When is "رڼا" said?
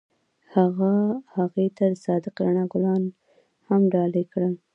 2.45-2.63